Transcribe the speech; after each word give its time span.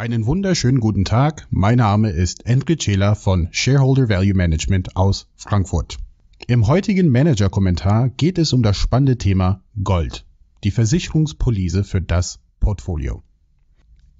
Einen 0.00 0.24
wunderschönen 0.24 0.80
guten 0.80 1.04
Tag. 1.04 1.46
Mein 1.50 1.76
Name 1.76 2.08
ist 2.08 2.46
Enric 2.46 2.82
Scheler 2.82 3.14
von 3.14 3.48
Shareholder 3.50 4.08
Value 4.08 4.32
Management 4.32 4.96
aus 4.96 5.26
Frankfurt. 5.36 5.98
Im 6.46 6.66
heutigen 6.68 7.10
Manager-Kommentar 7.10 8.08
geht 8.08 8.38
es 8.38 8.54
um 8.54 8.62
das 8.62 8.78
spannende 8.78 9.18
Thema 9.18 9.60
Gold, 9.84 10.24
die 10.64 10.70
Versicherungspolice 10.70 11.84
für 11.84 12.00
das 12.00 12.40
Portfolio. 12.60 13.22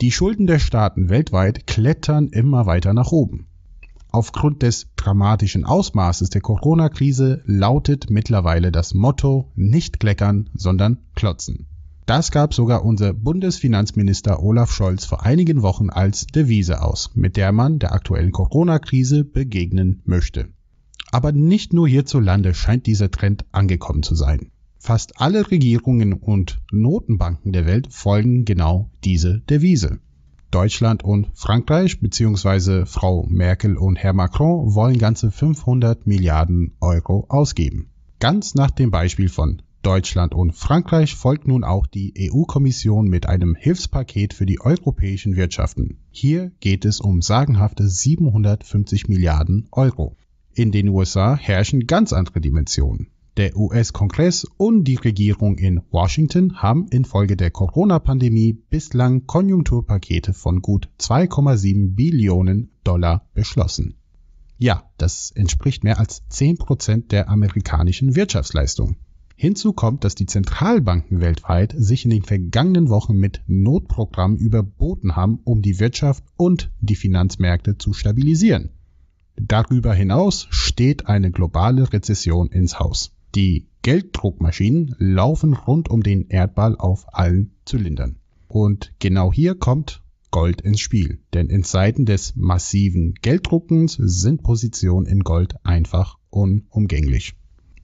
Die 0.03 0.13
Schulden 0.13 0.47
der 0.47 0.59
Staaten 0.59 1.09
weltweit 1.09 1.67
klettern 1.67 2.29
immer 2.29 2.67
weiter 2.67 2.93
nach 2.93 3.11
oben. 3.11 3.47
Aufgrund 4.11 4.63
des 4.63 4.89
dramatischen 4.97 5.65
Ausmaßes 5.65 6.29
der 6.29 6.43
Corona-Krise 6.43 7.41
lautet 7.47 8.11
mittlerweile 8.11 8.71
das 8.71 8.93
Motto 8.93 9.51
nicht 9.55 9.99
kleckern, 9.99 10.51
sondern 10.53 10.99
klotzen. 11.15 11.70
Das 12.11 12.33
gab 12.33 12.55
sogar 12.55 12.85
unser 12.85 13.15
Bundesfinanzminister 13.15 14.43
Olaf 14.43 14.73
Scholz 14.73 15.05
vor 15.05 15.25
einigen 15.25 15.63
Wochen 15.63 15.91
als 15.91 16.27
Devise 16.27 16.83
aus, 16.83 17.13
mit 17.15 17.37
der 17.37 17.53
man 17.53 17.79
der 17.79 17.93
aktuellen 17.93 18.33
Corona-Krise 18.33 19.23
begegnen 19.23 20.03
möchte. 20.07 20.49
Aber 21.13 21.31
nicht 21.31 21.73
nur 21.73 21.87
hierzulande 21.87 22.53
scheint 22.53 22.87
dieser 22.87 23.13
Trend 23.13 23.45
angekommen 23.53 24.03
zu 24.03 24.17
sein. 24.17 24.51
Fast 24.81 25.21
alle 25.21 25.53
Regierungen 25.53 26.15
und 26.15 26.61
Notenbanken 26.73 27.53
der 27.53 27.65
Welt 27.67 27.87
folgen 27.93 28.45
genau 28.45 28.91
diese 29.05 29.43
Devise. 29.49 30.01
Deutschland 30.51 31.05
und 31.05 31.29
Frankreich 31.35 32.01
bzw. 32.01 32.87
Frau 32.87 33.25
Merkel 33.29 33.77
und 33.77 33.95
Herr 33.95 34.15
Macron 34.15 34.75
wollen 34.75 34.99
ganze 34.99 35.31
500 35.31 36.09
Milliarden 36.09 36.73
Euro 36.81 37.27
ausgeben. 37.29 37.93
Ganz 38.19 38.57
nach 38.57 38.73
dem 38.73 38.91
Beispiel 38.91 39.29
von 39.29 39.63
Deutschland 39.83 40.35
und 40.35 40.53
Frankreich 40.53 41.15
folgt 41.15 41.49
nun 41.49 41.65
auch 41.65 41.87
die 41.87 42.31
EU-Kommission 42.31 43.09
mit 43.09 43.27
einem 43.27 43.55
Hilfspaket 43.55 44.35
für 44.35 44.45
die 44.45 44.61
europäischen 44.61 45.37
Wirtschaften. 45.37 45.99
Hier 46.11 46.53
geht 46.61 46.85
es 46.85 47.01
um 47.01 47.23
sagenhafte 47.23 47.89
750 47.89 49.09
Milliarden 49.09 49.69
Euro. 49.73 50.17
In 50.53 50.71
den 50.71 50.89
USA 50.89 51.35
herrschen 51.35 51.87
ganz 51.87 52.13
andere 52.13 52.43
Dimensionen. 52.43 53.09
Der 53.39 53.57
US-Kongress 53.57 54.45
und 54.59 54.85
die 54.85 54.97
Regierung 54.97 55.57
in 55.57 55.81
Washington 55.91 56.57
haben 56.57 56.89
infolge 56.89 57.37
der 57.37 57.51
Corona-Pandemie 57.51 58.53
bislang 58.53 59.27
Konjunkturpakete 59.27 60.35
von 60.35 60.61
gut 60.61 60.91
2,7 60.99 61.95
Billionen 61.95 62.71
Dollar 62.85 63.29
beschlossen. 63.33 63.95
Ja, 64.59 64.91
das 64.99 65.31
entspricht 65.31 65.85
mehr 65.85 65.99
als 65.99 66.23
10 66.29 66.59
Prozent 66.59 67.13
der 67.13 67.31
amerikanischen 67.31 68.15
Wirtschaftsleistung. 68.15 68.97
Hinzu 69.43 69.73
kommt, 69.73 70.05
dass 70.05 70.15
die 70.15 70.27
Zentralbanken 70.27 71.23
weltweit 71.23 71.75
sich 71.75 72.05
in 72.05 72.11
den 72.11 72.23
vergangenen 72.23 72.91
Wochen 72.91 73.17
mit 73.17 73.41
Notprogrammen 73.47 74.37
überboten 74.37 75.17
haben, 75.17 75.41
um 75.45 75.63
die 75.63 75.81
Wirtschaft 75.81 76.23
und 76.37 76.71
die 76.81 76.95
Finanzmärkte 76.95 77.79
zu 77.79 77.95
stabilisieren. 77.95 78.69
Darüber 79.37 79.95
hinaus 79.95 80.47
steht 80.51 81.07
eine 81.07 81.31
globale 81.31 81.91
Rezession 81.91 82.49
ins 82.49 82.79
Haus. 82.79 83.13
Die 83.35 83.69
Gelddruckmaschinen 83.81 84.95
laufen 84.99 85.55
rund 85.55 85.89
um 85.89 86.03
den 86.03 86.29
Erdball 86.29 86.77
auf 86.77 87.07
allen 87.15 87.53
Zylindern. 87.65 88.17
Und 88.47 88.93
genau 88.99 89.33
hier 89.33 89.55
kommt 89.55 90.03
Gold 90.31 90.61
ins 90.61 90.81
Spiel. 90.81 91.19
Denn 91.33 91.49
in 91.49 91.63
Zeiten 91.63 92.05
des 92.05 92.37
massiven 92.37 93.15
Gelddruckens 93.23 93.95
sind 93.95 94.43
Positionen 94.43 95.07
in 95.07 95.21
Gold 95.21 95.55
einfach 95.65 96.19
unumgänglich. 96.29 97.37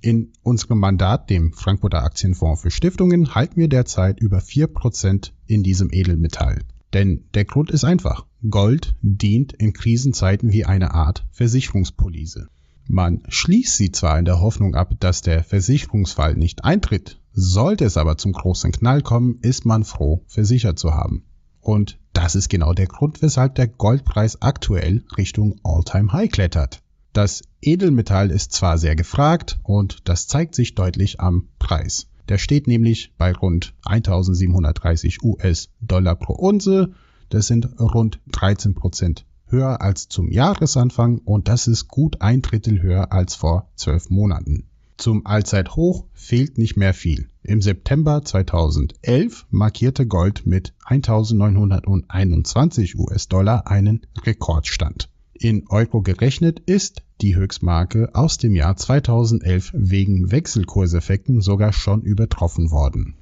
In 0.06 0.30
unserem 0.44 0.78
Mandat, 0.78 1.30
dem 1.30 1.52
Frankfurter 1.52 2.04
Aktienfonds 2.04 2.62
für 2.62 2.70
Stiftungen, 2.70 3.34
halten 3.34 3.56
wir 3.56 3.68
derzeit 3.68 4.20
über 4.20 4.38
4% 4.38 5.32
in 5.46 5.64
diesem 5.64 5.92
Edelmetall. 5.92 6.60
Denn 6.92 7.24
der 7.34 7.44
Grund 7.44 7.72
ist 7.72 7.82
einfach. 7.82 8.24
Gold 8.48 8.94
dient 9.02 9.52
in 9.54 9.72
Krisenzeiten 9.72 10.52
wie 10.52 10.64
eine 10.64 10.94
Art 10.94 11.26
Versicherungspolice. 11.32 12.46
Man 12.86 13.24
schließt 13.26 13.76
sie 13.76 13.90
zwar 13.90 14.16
in 14.16 14.24
der 14.24 14.40
Hoffnung 14.40 14.76
ab, 14.76 14.94
dass 15.00 15.22
der 15.22 15.42
Versicherungsfall 15.42 16.36
nicht 16.36 16.64
eintritt, 16.64 17.20
sollte 17.32 17.84
es 17.84 17.96
aber 17.96 18.16
zum 18.16 18.30
großen 18.30 18.70
Knall 18.70 19.02
kommen, 19.02 19.40
ist 19.42 19.66
man 19.66 19.82
froh, 19.82 20.22
versichert 20.28 20.78
zu 20.78 20.94
haben. 20.94 21.24
Und 21.58 21.98
das 22.12 22.36
ist 22.36 22.48
genau 22.48 22.74
der 22.74 22.86
Grund, 22.86 23.22
weshalb 23.22 23.56
der 23.56 23.66
Goldpreis 23.66 24.40
aktuell 24.40 25.02
Richtung 25.16 25.58
All-Time-High 25.64 26.30
klettert. 26.30 26.80
Das 27.16 27.42
Edelmetall 27.62 28.30
ist 28.30 28.52
zwar 28.52 28.76
sehr 28.76 28.94
gefragt 28.94 29.58
und 29.62 30.06
das 30.06 30.28
zeigt 30.28 30.54
sich 30.54 30.74
deutlich 30.74 31.18
am 31.18 31.48
Preis. 31.58 32.08
Der 32.28 32.36
steht 32.36 32.66
nämlich 32.66 33.14
bei 33.16 33.32
rund 33.32 33.72
1730 33.86 35.22
US-Dollar 35.22 36.16
pro 36.16 36.34
Unze. 36.34 36.92
Das 37.30 37.46
sind 37.46 37.80
rund 37.80 38.20
13 38.32 38.74
Prozent 38.74 39.24
höher 39.46 39.80
als 39.80 40.10
zum 40.10 40.30
Jahresanfang 40.30 41.22
und 41.24 41.48
das 41.48 41.68
ist 41.68 41.88
gut 41.88 42.20
ein 42.20 42.42
Drittel 42.42 42.82
höher 42.82 43.14
als 43.14 43.34
vor 43.34 43.70
zwölf 43.76 44.10
Monaten. 44.10 44.64
Zum 44.98 45.24
Allzeithoch 45.24 46.04
fehlt 46.12 46.58
nicht 46.58 46.76
mehr 46.76 46.92
viel. 46.92 47.30
Im 47.42 47.62
September 47.62 48.26
2011 48.26 49.46
markierte 49.48 50.06
Gold 50.06 50.44
mit 50.44 50.74
1921 50.84 52.98
US-Dollar 52.98 53.68
einen 53.68 54.02
Rekordstand. 54.22 55.08
In 55.38 55.68
Euro 55.68 56.00
gerechnet 56.00 56.60
ist 56.60 57.02
die 57.20 57.36
Höchstmarke 57.36 58.14
aus 58.14 58.38
dem 58.38 58.54
Jahr 58.54 58.76
2011 58.76 59.72
wegen 59.74 60.30
Wechselkurseffekten 60.30 61.40
sogar 61.40 61.72
schon 61.72 62.02
übertroffen 62.02 62.70
worden. 62.70 63.16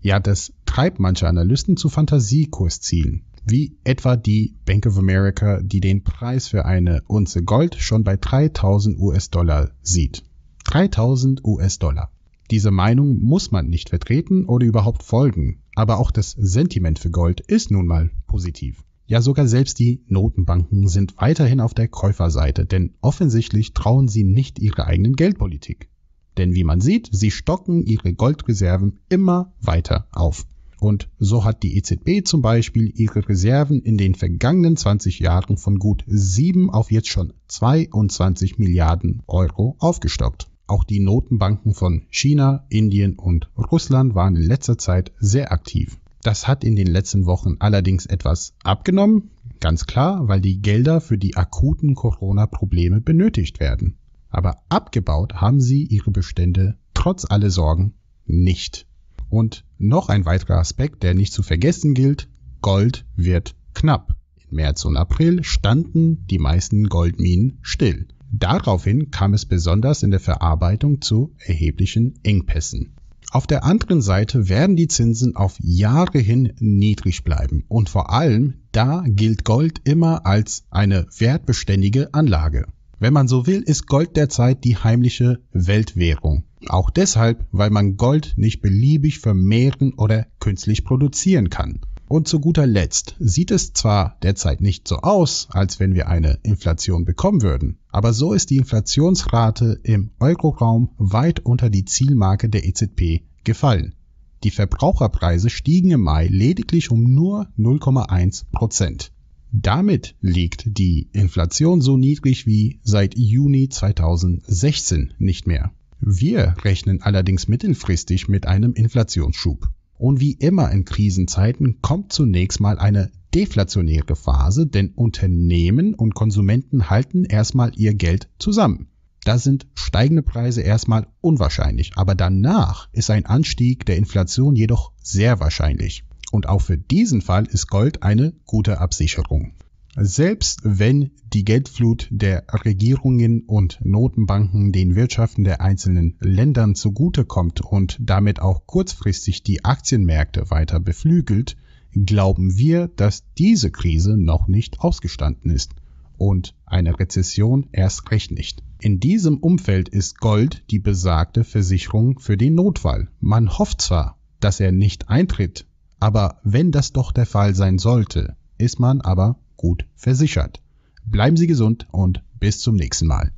Ja, 0.00 0.20
das 0.20 0.52
treibt 0.64 0.98
manche 0.98 1.28
Analysten 1.28 1.76
zu 1.76 1.88
Fantasiekurszielen 1.88 3.26
wie 3.44 3.78
etwa 3.84 4.16
die 4.16 4.56
Bank 4.64 4.86
of 4.86 4.98
America, 4.98 5.60
die 5.62 5.80
den 5.80 6.04
Preis 6.04 6.48
für 6.48 6.64
eine 6.64 7.02
Unze 7.06 7.42
Gold 7.42 7.74
schon 7.76 8.04
bei 8.04 8.16
3000 8.16 8.98
US-Dollar 8.98 9.70
sieht. 9.82 10.22
3000 10.64 11.44
US-Dollar. 11.44 12.10
Diese 12.50 12.70
Meinung 12.70 13.18
muss 13.18 13.50
man 13.50 13.68
nicht 13.68 13.90
vertreten 13.90 14.44
oder 14.44 14.66
überhaupt 14.66 15.02
folgen, 15.02 15.62
aber 15.74 15.98
auch 15.98 16.10
das 16.10 16.32
Sentiment 16.32 16.98
für 16.98 17.10
Gold 17.10 17.40
ist 17.40 17.70
nun 17.70 17.86
mal 17.86 18.10
positiv. 18.26 18.82
Ja, 19.10 19.20
sogar 19.20 19.48
selbst 19.48 19.80
die 19.80 20.04
Notenbanken 20.06 20.86
sind 20.86 21.16
weiterhin 21.16 21.60
auf 21.60 21.74
der 21.74 21.88
Käuferseite, 21.88 22.64
denn 22.64 22.94
offensichtlich 23.00 23.74
trauen 23.74 24.06
sie 24.06 24.22
nicht 24.22 24.60
ihrer 24.60 24.86
eigenen 24.86 25.16
Geldpolitik. 25.16 25.88
Denn 26.36 26.54
wie 26.54 26.62
man 26.62 26.80
sieht, 26.80 27.08
sie 27.10 27.32
stocken 27.32 27.82
ihre 27.82 28.14
Goldreserven 28.14 29.00
immer 29.08 29.52
weiter 29.60 30.06
auf. 30.12 30.46
Und 30.78 31.08
so 31.18 31.44
hat 31.44 31.64
die 31.64 31.76
EZB 31.76 32.24
zum 32.24 32.40
Beispiel 32.40 32.92
ihre 32.94 33.28
Reserven 33.28 33.82
in 33.82 33.98
den 33.98 34.14
vergangenen 34.14 34.76
20 34.76 35.18
Jahren 35.18 35.56
von 35.56 35.80
gut 35.80 36.04
7 36.06 36.70
auf 36.70 36.92
jetzt 36.92 37.08
schon 37.08 37.32
22 37.48 38.60
Milliarden 38.60 39.24
Euro 39.26 39.74
aufgestockt. 39.80 40.46
Auch 40.68 40.84
die 40.84 41.00
Notenbanken 41.00 41.74
von 41.74 42.02
China, 42.10 42.64
Indien 42.68 43.16
und 43.16 43.50
Russland 43.58 44.14
waren 44.14 44.36
in 44.36 44.42
letzter 44.42 44.78
Zeit 44.78 45.10
sehr 45.18 45.50
aktiv. 45.50 45.99
Das 46.22 46.46
hat 46.46 46.64
in 46.64 46.76
den 46.76 46.86
letzten 46.86 47.24
Wochen 47.24 47.56
allerdings 47.60 48.04
etwas 48.04 48.54
abgenommen, 48.62 49.30
ganz 49.58 49.86
klar, 49.86 50.28
weil 50.28 50.40
die 50.40 50.60
Gelder 50.60 51.00
für 51.00 51.16
die 51.16 51.36
akuten 51.36 51.94
Corona-Probleme 51.94 53.00
benötigt 53.00 53.58
werden. 53.58 53.96
Aber 54.28 54.62
abgebaut 54.68 55.34
haben 55.34 55.60
sie 55.60 55.84
ihre 55.84 56.10
Bestände 56.10 56.76
trotz 56.94 57.24
aller 57.24 57.50
Sorgen 57.50 57.94
nicht. 58.26 58.86
Und 59.30 59.64
noch 59.78 60.08
ein 60.08 60.24
weiterer 60.26 60.58
Aspekt, 60.58 61.02
der 61.02 61.14
nicht 61.14 61.32
zu 61.32 61.42
vergessen 61.42 61.94
gilt, 61.94 62.28
Gold 62.60 63.06
wird 63.16 63.54
knapp. 63.74 64.14
Im 64.36 64.56
März 64.56 64.84
und 64.84 64.96
April 64.96 65.42
standen 65.42 66.26
die 66.26 66.38
meisten 66.38 66.88
Goldminen 66.88 67.58
still. 67.62 68.08
Daraufhin 68.32 69.10
kam 69.10 69.34
es 69.34 69.46
besonders 69.46 70.02
in 70.02 70.10
der 70.10 70.20
Verarbeitung 70.20 71.00
zu 71.00 71.34
erheblichen 71.38 72.14
Engpässen. 72.22 72.94
Auf 73.32 73.46
der 73.46 73.62
anderen 73.62 74.02
Seite 74.02 74.48
werden 74.48 74.74
die 74.74 74.88
Zinsen 74.88 75.36
auf 75.36 75.56
Jahre 75.60 76.18
hin 76.18 76.52
niedrig 76.58 77.22
bleiben 77.22 77.64
und 77.68 77.88
vor 77.88 78.12
allem 78.12 78.54
da 78.72 79.04
gilt 79.06 79.44
Gold 79.44 79.80
immer 79.84 80.26
als 80.26 80.64
eine 80.70 81.06
wertbeständige 81.16 82.12
Anlage. 82.12 82.66
Wenn 82.98 83.12
man 83.12 83.28
so 83.28 83.46
will, 83.46 83.62
ist 83.62 83.86
Gold 83.86 84.16
derzeit 84.16 84.64
die 84.64 84.76
heimliche 84.76 85.38
Weltwährung. 85.52 86.42
Auch 86.66 86.90
deshalb, 86.90 87.46
weil 87.52 87.70
man 87.70 87.96
Gold 87.96 88.34
nicht 88.36 88.62
beliebig 88.62 89.20
vermehren 89.20 89.94
oder 89.94 90.26
künstlich 90.40 90.84
produzieren 90.84 91.50
kann. 91.50 91.78
Und 92.10 92.26
zu 92.26 92.40
guter 92.40 92.66
Letzt 92.66 93.14
sieht 93.20 93.52
es 93.52 93.72
zwar 93.72 94.16
derzeit 94.24 94.60
nicht 94.60 94.88
so 94.88 94.96
aus, 94.96 95.46
als 95.52 95.78
wenn 95.78 95.94
wir 95.94 96.08
eine 96.08 96.40
Inflation 96.42 97.04
bekommen 97.04 97.40
würden, 97.40 97.78
aber 97.88 98.12
so 98.12 98.32
ist 98.32 98.50
die 98.50 98.56
Inflationsrate 98.56 99.78
im 99.84 100.10
Euroraum 100.18 100.90
weit 100.98 101.38
unter 101.46 101.70
die 101.70 101.84
Zielmarke 101.84 102.48
der 102.48 102.66
EZB 102.66 103.22
gefallen. 103.44 103.94
Die 104.42 104.50
Verbraucherpreise 104.50 105.50
stiegen 105.50 105.92
im 105.92 106.00
Mai 106.00 106.26
lediglich 106.26 106.90
um 106.90 107.04
nur 107.04 107.46
0,1 107.56 108.46
Prozent. 108.50 109.12
Damit 109.52 110.16
liegt 110.20 110.76
die 110.78 111.08
Inflation 111.12 111.80
so 111.80 111.96
niedrig 111.96 112.44
wie 112.44 112.80
seit 112.82 113.16
Juni 113.16 113.68
2016 113.68 115.14
nicht 115.20 115.46
mehr. 115.46 115.70
Wir 116.00 116.56
rechnen 116.64 117.02
allerdings 117.02 117.46
mittelfristig 117.46 118.26
mit 118.26 118.48
einem 118.48 118.72
Inflationsschub. 118.72 119.70
Und 120.00 120.18
wie 120.18 120.32
immer 120.32 120.70
in 120.70 120.86
Krisenzeiten 120.86 121.82
kommt 121.82 122.10
zunächst 122.10 122.58
mal 122.58 122.78
eine 122.78 123.10
deflationäre 123.34 124.16
Phase, 124.16 124.66
denn 124.66 124.92
Unternehmen 124.94 125.92
und 125.92 126.14
Konsumenten 126.14 126.88
halten 126.88 127.26
erstmal 127.26 127.72
ihr 127.76 127.92
Geld 127.92 128.30
zusammen. 128.38 128.88
Da 129.24 129.36
sind 129.36 129.66
steigende 129.74 130.22
Preise 130.22 130.62
erstmal 130.62 131.06
unwahrscheinlich, 131.20 131.92
aber 131.96 132.14
danach 132.14 132.88
ist 132.92 133.10
ein 133.10 133.26
Anstieg 133.26 133.84
der 133.84 133.98
Inflation 133.98 134.56
jedoch 134.56 134.92
sehr 135.02 135.38
wahrscheinlich. 135.38 136.04
Und 136.32 136.48
auch 136.48 136.62
für 136.62 136.78
diesen 136.78 137.20
Fall 137.20 137.44
ist 137.44 137.68
Gold 137.68 138.02
eine 138.02 138.32
gute 138.46 138.80
Absicherung. 138.80 139.52
Selbst 139.96 140.60
wenn 140.62 141.10
die 141.32 141.44
Geldflut 141.44 142.06
der 142.10 142.44
Regierungen 142.64 143.42
und 143.42 143.80
Notenbanken 143.82 144.70
den 144.70 144.94
Wirtschaften 144.94 145.42
der 145.42 145.60
einzelnen 145.60 146.16
Ländern 146.20 146.76
zugutekommt 146.76 147.60
und 147.60 147.98
damit 148.00 148.40
auch 148.40 148.66
kurzfristig 148.66 149.42
die 149.42 149.64
Aktienmärkte 149.64 150.50
weiter 150.50 150.78
beflügelt, 150.78 151.56
glauben 151.92 152.56
wir, 152.56 152.88
dass 152.88 153.24
diese 153.36 153.70
Krise 153.72 154.16
noch 154.16 154.46
nicht 154.46 154.80
ausgestanden 154.80 155.50
ist 155.50 155.74
und 156.16 156.54
eine 156.66 156.98
Rezession 156.98 157.66
erst 157.72 158.10
recht 158.10 158.30
nicht. 158.30 158.62
In 158.80 159.00
diesem 159.00 159.38
Umfeld 159.38 159.88
ist 159.88 160.20
Gold 160.20 160.62
die 160.70 160.78
besagte 160.78 161.42
Versicherung 161.42 162.20
für 162.20 162.36
den 162.36 162.54
Notfall. 162.54 163.08
Man 163.18 163.58
hofft 163.58 163.80
zwar, 163.82 164.18
dass 164.38 164.60
er 164.60 164.70
nicht 164.70 165.08
eintritt, 165.08 165.66
aber 165.98 166.40
wenn 166.44 166.70
das 166.70 166.92
doch 166.92 167.10
der 167.10 167.26
Fall 167.26 167.54
sein 167.54 167.78
sollte, 167.78 168.36
ist 168.56 168.78
man 168.78 169.00
aber 169.00 169.38
gut 169.60 169.84
versichert. 169.94 170.62
Bleiben 171.04 171.36
Sie 171.36 171.46
gesund 171.46 171.86
und 171.92 172.22
bis 172.38 172.60
zum 172.60 172.76
nächsten 172.76 173.06
Mal. 173.06 173.30